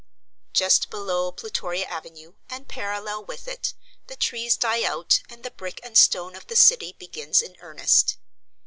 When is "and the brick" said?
5.29-5.79